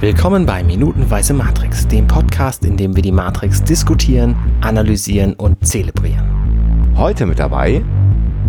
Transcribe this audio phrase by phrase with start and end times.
[0.00, 6.96] Willkommen bei Minutenweise Matrix, dem Podcast, in dem wir die Matrix diskutieren, analysieren und zelebrieren.
[6.96, 7.84] Heute mit dabei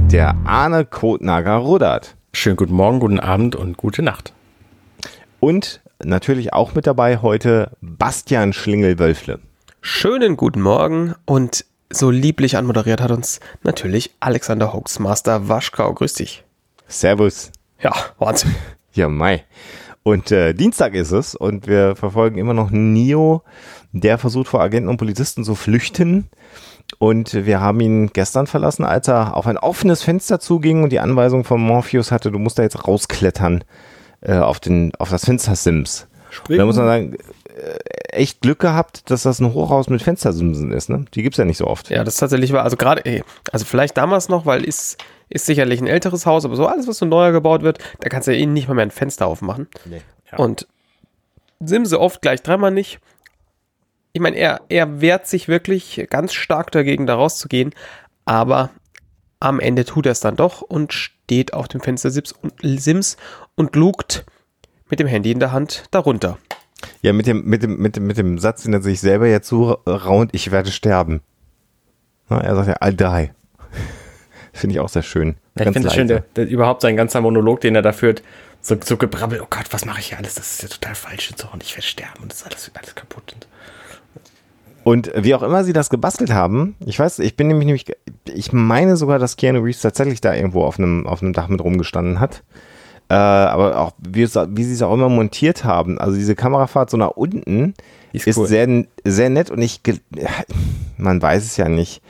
[0.09, 2.15] der Arne Kotnager Rudert.
[2.31, 4.31] Schönen guten Morgen, guten Abend und gute Nacht.
[5.41, 9.41] Und natürlich auch mit dabei heute Bastian Schlingel-Wölfle.
[9.81, 15.93] Schönen guten Morgen und so lieblich anmoderiert hat uns natürlich Alexander Hoax, Master Waschkau.
[15.95, 16.45] Grüß dich.
[16.87, 17.51] Servus.
[17.81, 18.55] Ja, Wahnsinn.
[18.93, 19.43] Ja, Mai.
[20.03, 23.43] Und äh, Dienstag ist es und wir verfolgen immer noch Nio,
[23.91, 26.29] der versucht vor Agenten und Polizisten zu flüchten.
[26.97, 30.99] Und wir haben ihn gestern verlassen, als er auf ein offenes Fenster zuging und die
[30.99, 33.63] Anweisung von Morpheus hatte, du musst da jetzt rausklettern
[34.21, 36.07] äh, auf, den, auf das Fenster Sims.
[36.49, 37.15] Da muss man sagen,
[37.55, 37.79] äh,
[38.11, 40.89] echt Glück gehabt, dass das ein Hochhaus mit Fenstersimsen ist.
[40.89, 41.05] Ne?
[41.13, 41.89] Die gibt's ja nicht so oft.
[41.89, 44.97] Ja, das tatsächlich war, also gerade, also vielleicht damals noch, weil ist,
[45.31, 48.27] ist sicherlich ein älteres Haus, aber so alles, was so neuer gebaut wird, da kannst
[48.27, 49.67] du ja eh nicht mal mehr ein Fenster aufmachen.
[49.85, 50.01] Nee.
[50.31, 50.37] Ja.
[50.37, 50.67] Und
[51.59, 52.99] Simse oft gleich dreimal nicht.
[54.13, 57.73] Ich meine, er, er wehrt sich wirklich ganz stark dagegen, da rauszugehen,
[58.25, 58.71] aber
[59.39, 63.17] am Ende tut er es dann doch und steht auf dem Fenster Sims und, Sims
[63.55, 64.25] und lugt
[64.89, 66.37] mit dem Handy in der Hand darunter.
[67.01, 69.47] Ja, mit dem, mit dem, mit dem, mit dem Satz, den er sich selber jetzt
[69.47, 71.21] so raunt, ich werde sterben.
[72.27, 73.31] er sagt ja, I'll die.
[74.53, 75.35] Finde ich auch sehr schön.
[75.57, 78.21] Ja, ich finde es schön, der, der, überhaupt sein ganzer Monolog, den er da führt,
[78.61, 80.35] so, so gebrabbelt, oh Gott, was mache ich hier alles?
[80.35, 82.71] Das ist ja total falsch und so und ich werde sterben und das ist alles,
[82.73, 83.33] alles kaputt.
[84.83, 87.85] Und, und wie auch immer sie das gebastelt haben, ich weiß, ich bin nämlich, nämlich
[88.25, 91.61] ich meine sogar, dass Keanu Reeves tatsächlich da irgendwo auf einem, auf einem Dach mit
[91.61, 92.43] rumgestanden hat.
[93.09, 96.97] Äh, aber auch, wie, wie sie es auch immer montiert haben, also diese Kamerafahrt so
[96.97, 97.73] nach unten
[98.13, 98.47] ist, ist cool.
[98.47, 99.81] sehr, sehr nett und ich,
[100.97, 102.01] man weiß es ja nicht.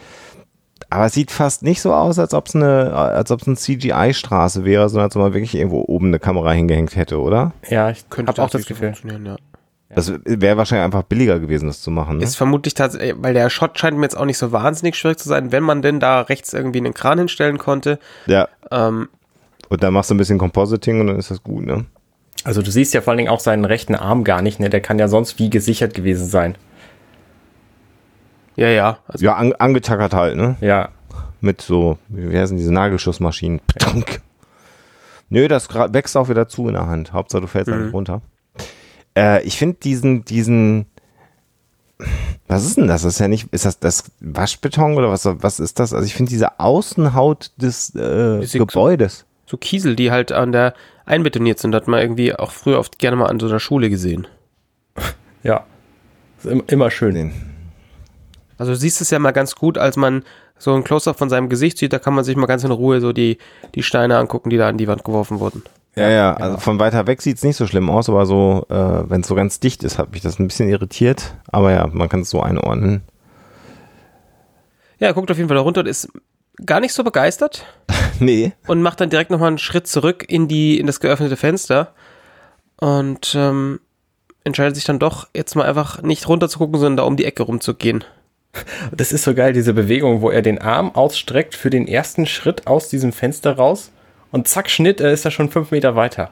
[0.92, 3.56] Aber es sieht fast nicht so aus, als ob es eine, als ob es eine
[3.56, 7.54] CGI-Straße wäre, sondern als ob man wirklich irgendwo oben eine Kamera hingehängt hätte, oder?
[7.70, 8.94] Ja, ich könnte auch das Gefühl.
[9.26, 9.38] Ja.
[9.96, 12.18] Das wäre wahrscheinlich einfach billiger gewesen, das zu machen.
[12.18, 12.26] Ne?
[12.26, 15.30] Ist vermutlich tatsächlich, weil der Shot scheint mir jetzt auch nicht so wahnsinnig schwierig zu
[15.30, 17.98] sein, wenn man denn da rechts irgendwie einen Kran hinstellen konnte.
[18.26, 18.50] Ja.
[18.70, 19.08] Ähm,
[19.70, 21.86] und dann machst du ein bisschen Compositing und dann ist das gut, ne?
[22.44, 24.70] Also du siehst ja vor allen Dingen auch seinen rechten Arm gar nicht, ne?
[24.70, 26.56] Der kann ja sonst wie gesichert gewesen sein.
[28.56, 28.98] Ja, ja.
[29.08, 30.56] Also ja, an, angetackert halt, ne?
[30.62, 30.90] Ja.
[31.40, 33.62] Mit so, wie heißen diese Nagelschussmaschinen?
[33.82, 33.94] Ja.
[35.30, 37.14] Nö, das wächst auch wieder zu in der Hand.
[37.14, 37.86] Hauptsache du fällst mhm.
[37.86, 38.22] nicht runter.
[39.18, 40.86] Äh, ich finde diesen, diesen,
[42.48, 43.04] was ist denn das?
[43.04, 45.94] Das ist ja nicht, ist das das Waschbeton oder was, was ist das?
[45.94, 50.74] Also ich finde diese Außenhaut des äh, Gebäudes so Kiesel, die halt an der
[51.06, 51.76] einbetoniert sind.
[51.76, 54.28] Hat man irgendwie auch früher oft gerne mal an so einer Schule gesehen.
[55.44, 55.66] Ja.
[56.42, 57.34] Ist immer schön.
[58.62, 60.24] Also du siehst es ja mal ganz gut, als man
[60.60, 63.02] so ein Close-Up von seinem Gesicht sieht, da kann man sich mal ganz in Ruhe
[63.02, 63.40] so die,
[63.74, 65.64] die Steine angucken, die da an die Wand geworfen wurden.
[65.96, 69.10] Ja, ja, also von weiter weg sieht es nicht so schlimm aus, aber so, äh,
[69.10, 71.34] wenn es so ganz dicht ist, hat mich das ein bisschen irritiert.
[71.48, 73.02] Aber ja, man kann es so einordnen.
[75.00, 76.10] Ja, guckt auf jeden Fall da runter und ist
[76.64, 77.66] gar nicht so begeistert.
[78.20, 78.54] nee.
[78.68, 81.96] Und macht dann direkt nochmal einen Schritt zurück in die, in das geöffnete Fenster.
[82.80, 83.80] Und ähm,
[84.44, 87.26] entscheidet sich dann doch, jetzt mal einfach nicht runter zu gucken, sondern da um die
[87.26, 88.04] Ecke rumzugehen.
[88.92, 92.68] Das ist so geil, diese Bewegung, wo er den Arm ausstreckt für den ersten Schritt
[92.68, 93.92] aus diesem Fenster raus
[94.32, 96.32] und zack, Schnitt, er ist da schon fünf Meter weiter.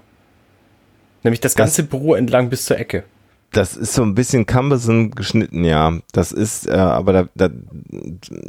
[1.23, 3.03] Nämlich das ganze das, Büro entlang bis zur Ecke.
[3.51, 5.97] Das ist so ein bisschen cumbersome geschnitten, ja.
[6.11, 7.49] Das ist, äh, aber da, da,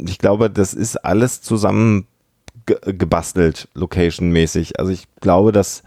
[0.05, 2.07] ich glaube, das ist alles zusammen
[2.65, 4.79] ge gebastelt, location-mäßig.
[4.79, 5.83] Also ich glaube, dass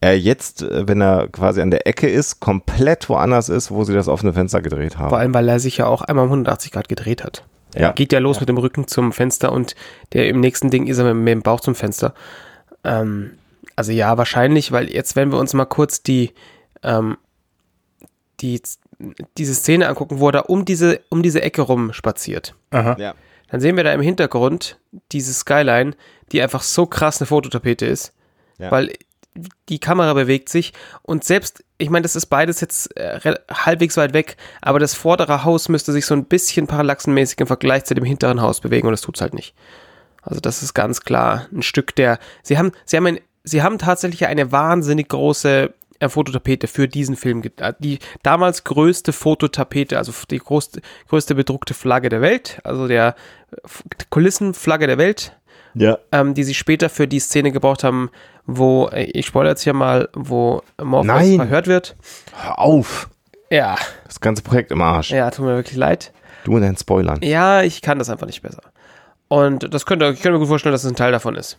[0.00, 3.94] er jetzt, äh, wenn er quasi an der Ecke ist, komplett woanders ist, wo sie
[3.94, 5.10] das offene Fenster gedreht haben.
[5.10, 7.44] Vor allem, weil er sich ja auch einmal um 180 Grad gedreht hat.
[7.74, 7.92] Ja.
[7.92, 8.42] Geht ja los ja.
[8.42, 9.74] mit dem Rücken zum Fenster und
[10.12, 12.14] der im nächsten Ding ist er mit, mit dem Bauch zum Fenster.
[12.84, 13.32] Ähm,
[13.74, 16.32] also ja, wahrscheinlich, weil jetzt, wenn wir uns mal kurz die
[16.82, 17.16] ähm,
[18.40, 18.60] die,
[19.36, 22.54] diese Szene angucken, wo er da um diese, um diese Ecke rum spaziert.
[22.70, 22.96] Aha.
[22.98, 23.14] Ja.
[23.50, 24.78] Dann sehen wir da im Hintergrund
[25.12, 25.94] diese Skyline,
[26.32, 28.12] die einfach so krass eine Fototapete ist.
[28.58, 28.70] Ja.
[28.70, 28.92] Weil
[29.68, 34.12] die Kamera bewegt sich und selbst, ich meine, das ist beides jetzt äh, halbwegs weit
[34.12, 38.04] weg, aber das vordere Haus müsste sich so ein bisschen parallaxenmäßig im Vergleich zu dem
[38.04, 39.54] hinteren Haus bewegen und das tut es halt nicht.
[40.22, 43.78] Also das ist ganz klar ein Stück der, sie haben, sie haben ein, sie haben
[43.78, 47.42] tatsächlich eine wahnsinnig große äh, Fototapete für diesen Film.
[47.58, 53.14] Äh, die damals größte Fototapete, also die größte, größte bedruckte Flagge der Welt, also der
[54.10, 55.36] Kulissenflagge der Welt,
[55.74, 55.98] ja.
[56.12, 58.10] ähm, die sie später für die Szene gebraucht haben,
[58.46, 61.96] wo, äh, ich spoilere jetzt hier mal, wo Morpheus verhört wird.
[62.42, 63.08] Hör auf!
[63.50, 63.76] Ja.
[64.04, 65.10] Das ganze Projekt im Arsch.
[65.10, 66.12] Ja, tut mir wirklich leid.
[66.44, 67.20] Du und dein Spoilern.
[67.22, 68.62] Ja, ich kann das einfach nicht besser.
[69.28, 71.58] Und das könnte, ich könnte mir gut vorstellen, dass es ein Teil davon ist.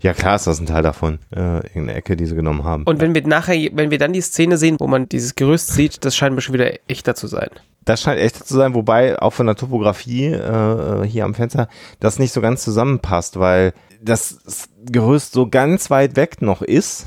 [0.00, 1.18] Ja, klar ist das ein Teil davon.
[1.30, 2.84] Äh, irgendeine Ecke, die sie genommen haben.
[2.84, 6.04] Und wenn wir nachher, wenn wir dann die Szene sehen, wo man dieses Gerüst sieht,
[6.04, 7.50] das scheint mir schon wieder echter zu sein.
[7.84, 11.68] Das scheint echter zu sein, wobei auch von der Topografie äh, hier am Fenster
[12.00, 17.06] das nicht so ganz zusammenpasst, weil das Gerüst so ganz weit weg noch ist,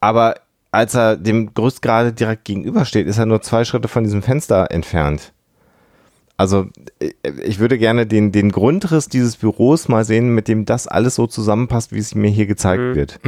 [0.00, 0.34] aber
[0.72, 4.70] als er dem Gerüst gerade direkt gegenübersteht, ist er nur zwei Schritte von diesem Fenster
[4.70, 5.32] entfernt.
[6.38, 6.66] Also
[7.00, 7.12] äh,
[7.44, 11.26] ich würde gerne den, den Grundriss dieses Büros mal sehen, mit dem das alles so
[11.26, 12.94] zusammenpasst, wie es mir hier gezeigt Mhm.
[12.94, 13.18] wird.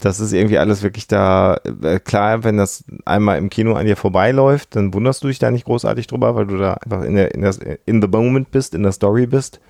[0.00, 3.96] Das ist irgendwie alles wirklich da, äh, klar, wenn das einmal im Kino an dir
[3.96, 7.34] vorbeiläuft, dann wunderst du dich da nicht großartig drüber, weil du da einfach in, der,
[7.34, 9.60] in, das, in the moment bist, in der Story bist.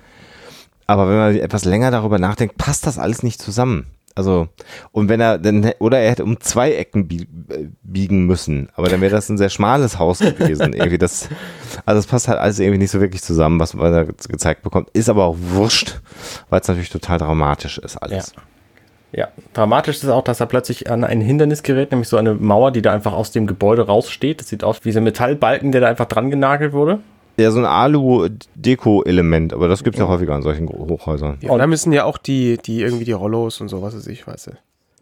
[0.87, 3.85] Aber wenn man etwas länger darüber nachdenkt, passt das alles nicht zusammen.
[4.19, 4.49] Also,
[4.91, 8.99] und wenn er dann, oder er hätte um zwei Ecken äh, biegen müssen, aber dann
[8.99, 10.73] wäre das ein sehr schmales Haus gewesen.
[10.73, 11.29] irgendwie das,
[11.85, 14.61] also es passt halt alles irgendwie nicht so wirklich zusammen, was man da ge- gezeigt
[14.63, 14.89] bekommt.
[14.91, 16.01] Ist aber auch wurscht,
[16.49, 18.33] weil es natürlich total dramatisch ist alles.
[19.13, 22.71] Ja, dramatisch ist auch, dass er plötzlich an ein Hindernis gerät, nämlich so eine Mauer,
[22.71, 24.41] die da einfach aus dem Gebäude raussteht.
[24.41, 26.99] Das sieht aus wie so ein Metallbalken, der da einfach dran genagelt wurde.
[27.39, 31.37] Ja, so ein Alu-Deko-Element, aber das gibt es ja häufiger an solchen Hochhäusern.
[31.41, 34.07] Ja, und da müssen ja auch die, die irgendwie die Rollos und so, was weiß
[34.07, 34.55] ich, weiß ich.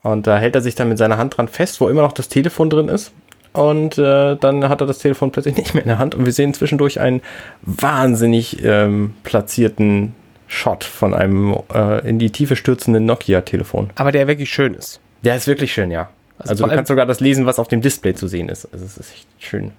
[0.04, 2.30] Und da hält er sich dann mit seiner Hand dran fest, wo immer noch das
[2.30, 3.12] Telefon drin ist.
[3.54, 6.16] Und äh, dann hat er das Telefon plötzlich nicht mehr in der Hand.
[6.16, 7.22] Und wir sehen zwischendurch einen
[7.64, 10.14] wahnsinnig ähm, platzierten
[10.48, 13.90] Shot von einem äh, in die Tiefe stürzenden Nokia-Telefon.
[13.96, 15.00] Aber der wirklich schön ist.
[15.24, 16.10] Der ist wirklich schön, ja.
[16.38, 18.72] Also Also, du kannst sogar das lesen, was auf dem Display zu sehen ist.
[18.72, 19.72] Also es ist echt schön.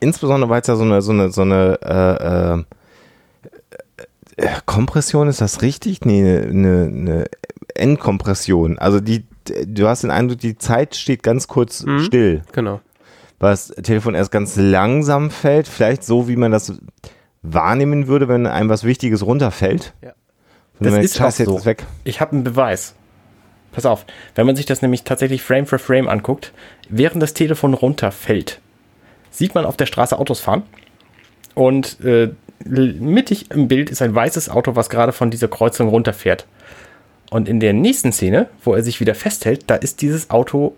[0.00, 2.64] Insbesondere, weil es ja so eine, so eine, so eine
[4.38, 6.04] äh, äh, Kompression, ist das richtig?
[6.04, 7.24] Nee, eine, eine
[7.74, 8.78] Endkompression.
[8.78, 9.24] Also die,
[9.66, 12.00] du hast den Eindruck, die Zeit steht ganz kurz Mhm.
[12.04, 12.42] still.
[12.52, 12.80] Genau.
[13.38, 16.74] weil das Telefon erst ganz langsam fällt, vielleicht so, wie man das
[17.42, 19.94] wahrnehmen würde, wenn einem was Wichtiges runterfällt.
[20.02, 20.12] Ja.
[20.78, 21.54] Das man ist Scheiße, so.
[21.54, 21.86] jetzt weg.
[22.04, 22.94] Ich habe einen Beweis.
[23.72, 24.04] Pass auf,
[24.34, 26.52] wenn man sich das nämlich tatsächlich Frame für Frame anguckt,
[26.90, 28.60] während das Telefon runterfällt,
[29.30, 30.62] sieht man auf der Straße Autos fahren
[31.54, 32.30] und äh,
[32.64, 36.46] mittig im Bild ist ein weißes Auto, was gerade von dieser Kreuzung runterfährt.
[37.30, 40.76] Und in der nächsten Szene, wo er sich wieder festhält, da ist dieses Auto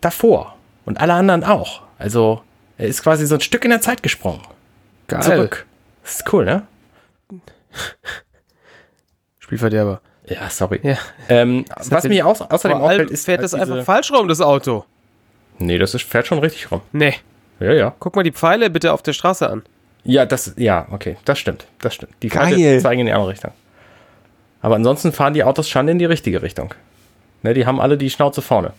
[0.00, 1.82] davor und alle anderen auch.
[1.98, 2.42] Also
[2.76, 4.40] er ist quasi so ein Stück in der Zeit gesprungen.
[5.06, 5.22] Geil.
[5.22, 5.66] Zurück.
[6.02, 6.66] Das ist cool, ne?
[9.38, 10.00] Spielverderber.
[10.26, 10.80] Ja, sorry.
[10.82, 10.98] Ja.
[11.28, 14.84] Ähm, was mir au außerdem auffällt, ist fährt halt das einfach falsch rum, das Auto.
[15.58, 16.82] Nee, das ist, fährt schon richtig rum.
[16.92, 17.14] Nee.
[17.60, 17.94] Ja, ja.
[17.98, 19.62] Guck mal die Pfeile bitte auf der Straße an.
[20.04, 21.66] Ja, das, ja, okay, das stimmt.
[21.80, 22.12] Das stimmt.
[22.22, 22.54] Die Geil.
[22.54, 23.52] Pfeile zeigen in die andere Richtung.
[24.60, 26.74] Aber ansonsten fahren die Autos schon in die richtige Richtung.
[27.42, 28.72] Ne, die haben alle die Schnauze vorne.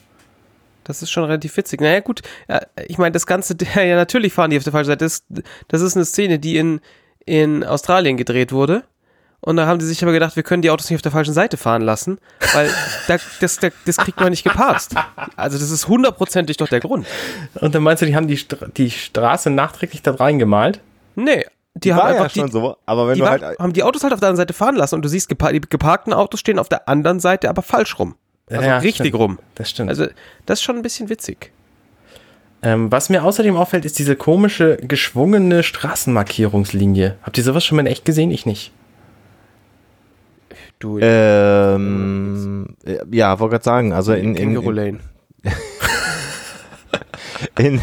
[0.84, 1.82] Das ist schon relativ witzig.
[1.82, 5.06] Naja, gut, ja, ich meine, das Ganze, ja, natürlich fahren die auf der falschen Seite.
[5.06, 5.24] Das,
[5.68, 6.82] das ist eine Szene, die in,
[7.26, 8.84] in Australien gedreht wurde.
[9.42, 11.34] Und da haben die sich aber gedacht, wir können die Autos nicht auf der falschen
[11.34, 12.20] Seite fahren lassen,
[12.54, 12.70] weil
[13.08, 14.96] da, das, da, das kriegt man nicht gepasst.
[15.38, 17.08] Also das ist hundertprozentig doch der Grund.
[17.56, 20.82] Und dann meinst du, die haben die, Stra die Straße nachträglich da reingemalt?
[21.16, 21.46] Nee,
[21.76, 23.84] die haben War einfach ja schon die, so, aber wenn die du halt haben die
[23.84, 26.42] Autos halt auf der anderen Seite fahren lassen und du siehst, gepa die geparkten Autos
[26.42, 28.16] stehen auf der anderen Seite, aber falsch rum.
[28.50, 29.16] Also Ja, richtig stimmt.
[29.22, 29.40] rum.
[29.56, 29.90] Das stimmt.
[29.90, 30.08] Also
[30.48, 31.52] das ist schon ein bisschen witzig.
[32.62, 37.16] ähm, was mir außerdem auffällt, ist diese komische, geschwungene Straßenmarkierungslinie.
[37.24, 38.32] Habt ihr sowas schon mal in echt gesehen?
[38.32, 38.72] Ich nicht.
[40.80, 45.00] Du, ähm, äh, ja, wollte gerade sagen, also in, in, in,
[47.58, 47.82] in,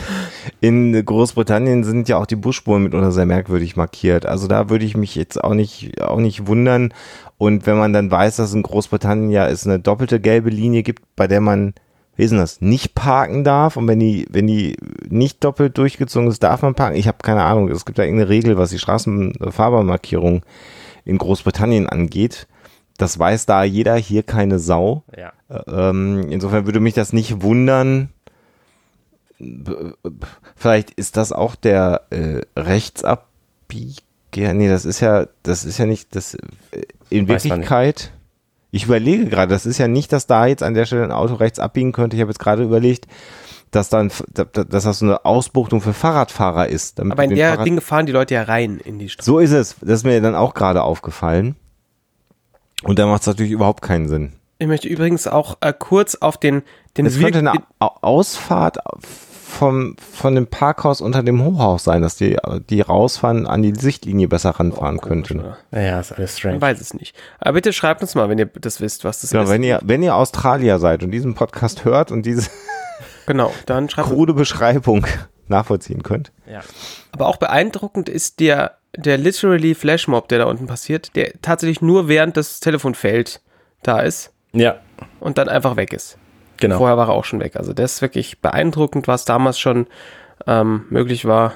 [0.60, 4.24] in Großbritannien sind ja auch die Busspuren mitunter sehr merkwürdig markiert.
[4.24, 6.94] Also da würde ich mich jetzt auch nicht, auch nicht wundern.
[7.36, 11.02] Und wenn man dann weiß, dass in Großbritannien ja es eine doppelte gelbe Linie gibt,
[11.16, 11.74] bei der man,
[12.16, 13.76] wie ist denn das, nicht parken darf.
[13.76, 14.74] Und wenn die, wenn die
[15.06, 16.96] nicht doppelt durchgezogen ist, darf man parken.
[16.96, 17.68] Ich habe keine Ahnung.
[17.68, 20.46] Es gibt da irgendeine Regel, was die Straßenfahrbahnmarkierung
[21.04, 22.46] in Großbritannien angeht.
[22.96, 25.04] Das weiß da jeder, hier keine Sau.
[25.16, 25.32] Ja.
[25.66, 28.08] Ähm, insofern würde mich das nicht wundern.
[30.56, 34.02] Vielleicht ist das auch der äh, Rechtsabbieger.
[34.34, 36.34] Nee, das ist ja, das ist ja nicht das.
[36.34, 36.40] äh,
[37.10, 38.12] In Weiß Wirklichkeit.
[38.70, 41.34] Ich überlege gerade, das ist ja nicht, dass da jetzt an der Stelle ein Auto
[41.34, 42.16] rechts abbiegen könnte.
[42.16, 43.06] Ich habe jetzt gerade überlegt,
[43.70, 47.00] dass dann, dass das so eine Ausbuchtung für Fahrradfahrer ist.
[47.00, 49.24] Aber in der Fahrrad- Dinge fahren die Leute ja rein in die Stadt.
[49.24, 49.76] so ist es.
[49.80, 51.56] Das ist mir dann auch gerade aufgefallen.
[52.82, 54.32] Und da macht es natürlich überhaupt keinen Sinn.
[54.58, 56.62] Ich möchte übrigens auch äh, kurz auf den,
[56.96, 62.36] den Es könnte eine Ausfahrt vom, von dem Parkhaus unter dem Hochhaus sein, dass die,
[62.68, 65.42] die rausfahren, an die Sichtlinie besser ranfahren könnten.
[65.72, 66.60] Ja, ist alles strange.
[66.60, 67.14] weiß es nicht.
[67.38, 69.50] Aber bitte schreibt uns mal, wenn ihr das wisst, was das Genau, ist.
[69.50, 72.50] wenn ihr, wenn ihr Australier seid und diesen Podcast hört und diese
[73.26, 75.06] genau, dann schreibt krude Beschreibung
[75.48, 76.32] nachvollziehen könnt.
[76.50, 76.60] Ja.
[77.12, 82.08] Aber auch beeindruckend ist der, der literally Flashmob, der da unten passiert, der tatsächlich nur
[82.08, 83.40] während das Telefon fällt
[83.82, 84.32] da ist.
[84.52, 84.76] Ja,
[85.20, 86.18] und dann einfach weg ist.
[86.56, 86.78] genau.
[86.78, 87.56] Vorher war er auch schon weg.
[87.56, 89.86] Also das ist wirklich beeindruckend, was damals schon
[90.46, 91.54] ähm, möglich war.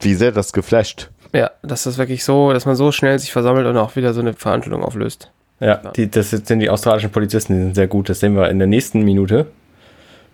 [0.00, 1.10] Wie sehr das geflasht.
[1.32, 4.20] Ja, dass das wirklich so, dass man so schnell sich versammelt und auch wieder so
[4.20, 5.30] eine Veranstaltung auflöst.
[5.60, 8.08] Ja, die, das sind die australischen Polizisten, die sind sehr gut.
[8.08, 9.46] Das sehen wir in der nächsten Minute.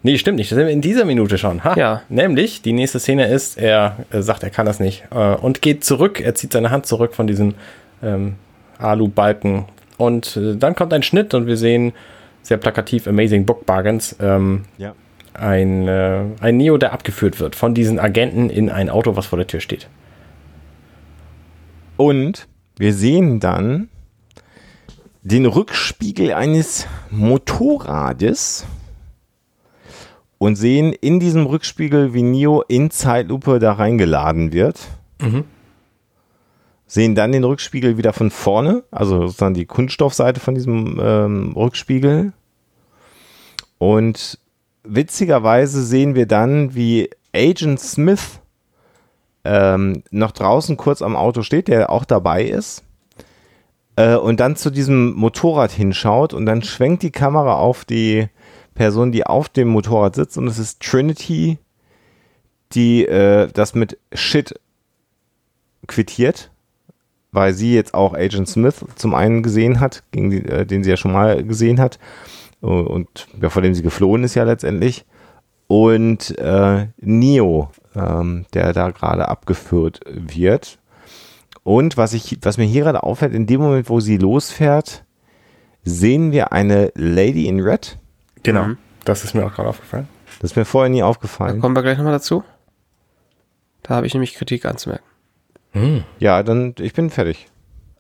[0.04, 0.50] Nee, stimmt nicht.
[0.50, 1.62] Das sehen wir in dieser Minute schon.
[1.62, 1.74] Ha.
[1.76, 2.02] Ja.
[2.08, 5.84] Nämlich, die nächste Szene ist, er äh, sagt, er kann das nicht äh, und geht
[5.84, 6.20] zurück.
[6.20, 7.54] Er zieht seine Hand zurück von diesem
[8.02, 8.34] ähm,
[8.78, 9.66] Alu-Balken.
[9.98, 11.92] Und äh, dann kommt ein Schnitt und wir sehen
[12.42, 14.16] sehr plakativ Amazing Book Bargains.
[14.20, 14.94] Ähm, Ja.
[15.34, 19.36] ein, äh, ein Neo, der abgeführt wird von diesen Agenten in ein Auto, was vor
[19.38, 19.88] der Tür steht.
[21.96, 23.88] Und wir sehen dann
[25.22, 28.66] den Rückspiegel eines Motorrades
[30.42, 34.88] und sehen in diesem Rückspiegel, wie Neo in Zeitlupe da reingeladen wird.
[36.88, 42.32] Sehen dann den Rückspiegel wieder von vorne, also sozusagen die Kunststoffseite von diesem ähm, Rückspiegel.
[43.78, 44.40] Und
[44.82, 48.40] witzigerweise sehen wir dann, wie Agent Smith
[49.44, 52.82] ähm, noch draußen kurz am Auto steht, der auch dabei ist.
[53.94, 58.26] Äh, und dann zu diesem Motorrad hinschaut und dann schwenkt die Kamera auf die
[58.74, 61.58] Person, die auf dem Motorrad sitzt und es ist Trinity,
[62.72, 64.58] die äh, das mit Shit
[65.86, 66.50] quittiert,
[67.32, 70.90] weil sie jetzt auch Agent Smith zum einen gesehen hat, gegen die, äh, den sie
[70.90, 71.98] ja schon mal gesehen hat
[72.62, 75.04] äh, und ja, vor dem sie geflohen ist ja letztendlich
[75.72, 80.78] und äh, Neo, ähm, der da gerade abgeführt wird.
[81.64, 85.04] Und was, ich, was mir hier gerade auffällt, in dem Moment, wo sie losfährt,
[85.82, 87.98] sehen wir eine Lady in Red.
[88.42, 88.64] Genau.
[88.64, 88.78] Mhm.
[89.04, 90.08] Das ist mir auch gerade aufgefallen.
[90.40, 91.60] Das ist mir vorher nie Da aufgefallen.
[91.60, 92.44] kommen wir gleich nochmal dazu.
[93.82, 95.04] Da habe ich nämlich Kritik anzumerken.
[96.18, 97.46] Ja, dann, ich bin fertig.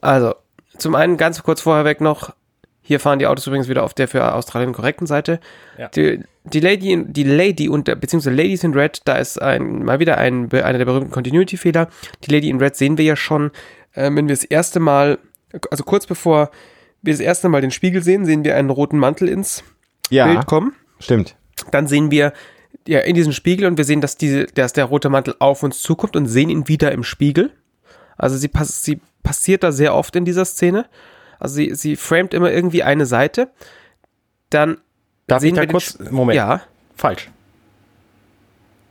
[0.00, 0.34] Also,
[0.76, 2.34] zum einen ganz kurz vorher weg noch,
[2.82, 5.40] hier fahren die Autos übrigens wieder auf der für Australien korrekten Seite.
[5.78, 5.88] Ja.
[5.88, 10.00] Die, die Lady, in- die Lady und beziehungsweise Ladies in Red, da ist ein, mal
[10.00, 11.88] wieder ein, einer der berühmten Continuity-Fehler.
[12.24, 13.50] Die Lady in Red sehen wir ja schon,
[13.94, 15.18] äh, wenn wir das erste Mal,
[15.70, 16.50] also kurz bevor
[17.00, 19.64] wir das erste Mal den Spiegel sehen, sehen wir einen roten Mantel ins
[20.10, 20.74] Ja, Bild kommen.
[21.00, 21.36] stimmt.
[21.70, 22.32] Dann sehen wir
[22.86, 25.80] ja in diesem Spiegel und wir sehen, dass, diese, dass der rote Mantel auf uns
[25.80, 27.50] zukommt und sehen ihn wieder im Spiegel.
[28.18, 30.86] Also sie, pass, sie passiert da sehr oft in dieser Szene.
[31.38, 33.48] Also sie, sie framet immer irgendwie eine Seite.
[34.50, 34.78] Dann
[35.28, 36.62] Darf Sehen ich da wir den kurz, Sch- Moment, ja,
[36.96, 37.30] falsch.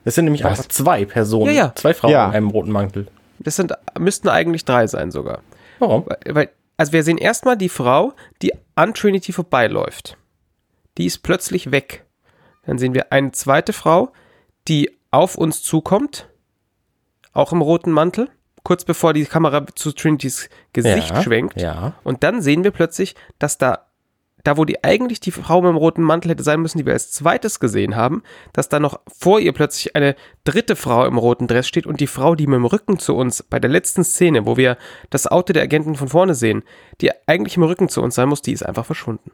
[0.06, 0.52] Es sind nämlich Was?
[0.52, 1.76] einfach zwei Personen, Ja, ja.
[1.76, 2.28] zwei Frauen Ja.
[2.30, 3.08] in einem roten Mantel.
[3.40, 5.42] das sind, müssten eigentlich drei sein sogar.
[5.80, 6.06] Warum?
[6.08, 10.18] Weil, weil, also wir sehen erstmal die Frau, die an Trinity vorbeiläuft.
[10.98, 12.06] Die ist plötzlich weg.
[12.66, 14.12] Dann sehen wir eine zweite Frau,
[14.68, 16.30] die auf uns zukommt,
[17.34, 18.30] auch im roten Mantel,
[18.64, 21.60] kurz bevor die Kamera zu Trinitys Gesicht ja, schwenkt.
[21.60, 21.94] Ja.
[22.04, 23.88] Und dann sehen wir plötzlich, dass da,
[24.44, 26.94] da wo die eigentlich die Frau mit dem roten Mantel hätte sein müssen, die wir
[26.94, 31.48] als zweites gesehen haben, dass da noch vor ihr plötzlich eine dritte Frau im roten
[31.48, 34.46] Dress steht und die Frau, die mit dem Rücken zu uns bei der letzten Szene,
[34.46, 34.78] wo wir
[35.10, 36.64] das Auto der Agenten von vorne sehen,
[37.02, 39.32] die eigentlich im Rücken zu uns sein muss, die ist einfach verschwunden.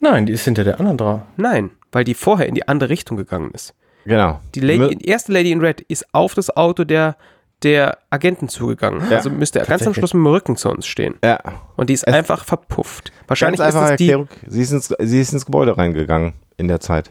[0.00, 1.20] Nein, die ist hinter der anderen drauf.
[1.36, 3.74] Nein, weil die vorher in die andere Richtung gegangen ist.
[4.04, 4.40] Genau.
[4.54, 7.16] Die, Lady, die erste Lady in Red ist auf das Auto der,
[7.62, 9.02] der Agenten zugegangen.
[9.10, 9.94] Ja, also müsste er ganz am.
[9.94, 11.14] Schluss mit dem Rücken zu uns stehen.
[11.24, 11.40] Ja,
[11.76, 13.10] Und die ist Es- einfach verpufft.
[13.26, 14.28] Wahrscheinlich ganz ist es die, Erklärung.
[14.46, 17.10] Sie ist, ins, sie ist ins Gebäude reingegangen in der Zeit.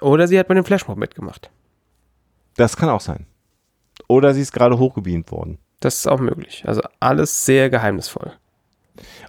[0.00, 1.50] Oder sie hat bei dem Flashmob mitgemacht.
[2.56, 3.26] Das kann auch sein.
[4.08, 5.58] Oder sie ist gerade hochgebeamt worden.
[5.80, 6.64] Das ist auch möglich.
[6.66, 8.32] Also alles sehr geheimnisvoll.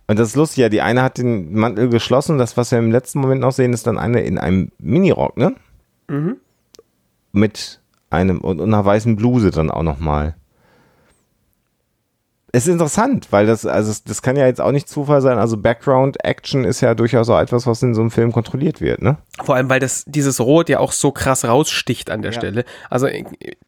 [0.08, 2.38] Und das ist lustig, ja, die eine hat den Mantel geschlossen.
[2.38, 5.56] Das, was wir im letzten Moment noch sehen, ist dann eine in einem Minirock, ne?
[6.08, 6.38] Mhm.
[7.32, 7.82] Mit
[8.12, 10.36] einem und, einer weißen Bluse dann auch nochmal.
[12.52, 15.38] Es ist interessant, weil das, also das kann ja jetzt auch nicht Zufall sein.
[15.38, 19.02] Also Background Action ist ja durchaus auch etwas, was in so einem Film kontrolliert wird,
[19.02, 19.18] ne?
[19.44, 22.38] Vor allem, weil das, dieses Rot ja auch so krass raussticht an der Ja.
[22.38, 22.64] Stelle.
[22.90, 23.08] Also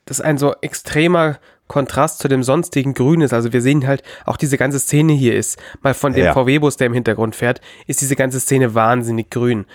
[0.06, 3.34] das ist ein so extremer Kontrast zu dem sonstigen Grün ist.
[3.34, 6.34] Also wir sehen halt, auch diese ganze Szene hier ist, mal von dem Ja.
[6.34, 9.66] VW-Bus, der im Hintergrund fährt, ist diese ganze Szene wahnsinnig grün.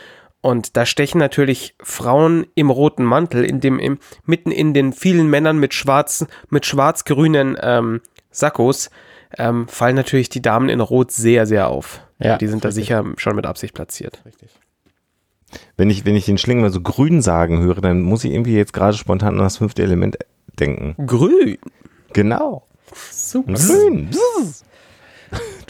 [0.40, 5.28] Und da stechen natürlich Frauen im roten Mantel, in dem, im, mitten in den vielen
[5.30, 8.90] Männern mit schwarzen, mit schwarz-grünen ähm, Sakkos,
[9.38, 12.00] ähm, fallen natürlich die Damen in Rot sehr, sehr auf.
[12.18, 12.86] Ja, die sind da richtig.
[12.86, 14.22] sicher schon mit Absicht platziert.
[14.26, 14.50] Richtig.
[15.76, 18.56] Wenn ich, wenn ich den Schlingel mal so grün sagen höre, dann muss ich irgendwie
[18.56, 20.18] jetzt gerade spontan an das fünfte Element
[20.58, 20.94] denken.
[21.06, 21.58] Grün.
[22.12, 22.64] Genau.
[23.10, 23.54] Super.
[23.54, 24.10] Grün.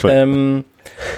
[0.04, 0.64] Ähm,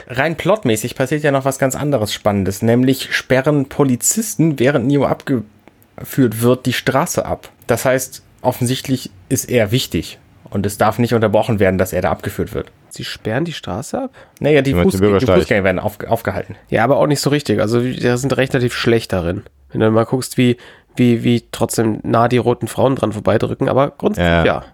[0.09, 6.43] rein plotmäßig passiert ja noch was ganz anderes Spannendes, nämlich sperren Polizisten, während Neo abgeführt
[6.43, 7.49] wird, die Straße ab.
[7.67, 10.19] Das heißt, offensichtlich ist er wichtig.
[10.51, 12.71] Und es darf nicht unterbrochen werden, dass er da abgeführt wird.
[12.89, 14.11] Sie sperren die Straße ab?
[14.39, 15.27] Naja, die, Fuß die?
[15.27, 16.55] Fußgänger werden auf, aufgehalten.
[16.69, 17.61] Ja, aber auch nicht so richtig.
[17.61, 19.43] Also die sind relativ schlecht darin.
[19.73, 20.57] Wenn du mal guckst, wie,
[20.95, 24.45] wie, wie trotzdem nah die roten Frauen dran vorbeidrücken, aber grundsätzlich Ja.
[24.45, 24.65] ja.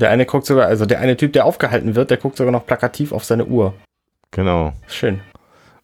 [0.00, 2.66] Der eine guckt sogar, also der eine Typ, der aufgehalten wird, der guckt sogar noch
[2.66, 3.74] plakativ auf seine Uhr.
[4.30, 4.72] Genau.
[4.86, 5.20] Schön.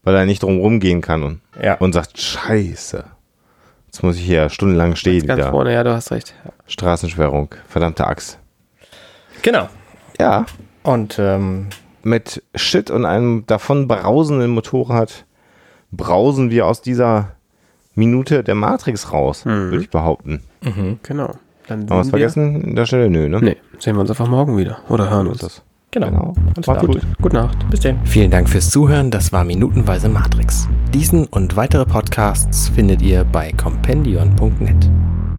[0.02, 1.74] Weil er nicht drum rumgehen kann und, Ja.
[1.76, 3.04] und sagt, scheiße.
[3.86, 5.50] Jetzt muss ich hier stundenlang stehen Ganz wieder.
[5.50, 6.34] vorne, ja, du hast recht.
[6.44, 6.50] Ja.
[6.66, 7.54] Straßensperrung.
[7.68, 8.38] Verdammte Axt.
[9.42, 9.68] Genau.
[10.20, 10.46] Ja.
[10.82, 11.68] Und ähm,
[12.02, 15.24] Mit Shit und einem davon brausenden Motorrad
[15.90, 17.30] brausen wir aus dieser
[17.94, 20.42] Minute der Matrix raus, würde ich behaupten.
[21.04, 21.34] Genau.
[21.66, 23.08] Dann Haben wir sehen vergessen in der Stelle?
[23.10, 23.40] Nö, ne?
[23.40, 24.78] Nee, sehen wir uns einfach morgen wieder.
[24.88, 25.38] Oder hören uns.
[25.38, 25.62] Das.
[25.90, 26.08] genau.
[26.08, 26.34] Genau.
[26.54, 26.86] Alles Macht's klar.
[26.86, 27.00] gut.
[27.22, 27.70] Gute Nacht.
[27.70, 27.98] Bis denn.
[28.04, 29.10] Vielen Dank fürs Zuhören.
[29.10, 30.68] Das war Minutenweise Matrix.
[30.92, 34.90] Diesen und weitere Podcasts findet ihr bei compendion.net.